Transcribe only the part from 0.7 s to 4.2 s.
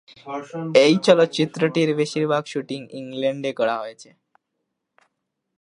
এই চলচ্চিত্রটির বেশিরভাগ শুটিং ইংল্যান্ডে করা হয়েছে।